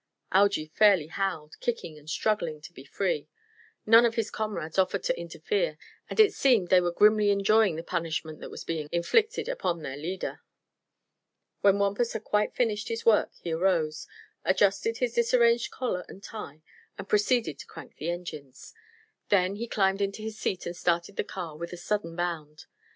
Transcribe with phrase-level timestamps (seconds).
[0.31, 3.29] Algy fairly howled, kicking and struggling to be free.
[3.85, 5.77] None of his comrades offered to interfere
[6.09, 9.95] and it seemed they were grimly enjoying the punishment that was being; inflicted upon their
[9.97, 10.41] leader.
[11.59, 14.07] When Wampus had quite finished his work he arose,
[14.43, 16.63] adjusted his disarranged collar and tie
[16.97, 18.73] and proceeded to crank the engines.
[19.29, 22.65] Then he climbed into his seat and started the car with a sudden bound.